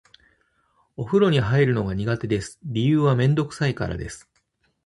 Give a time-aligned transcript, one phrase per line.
[0.97, 2.59] お風呂に入るのが苦手です。
[2.63, 4.27] 理由はめんどくさいからです。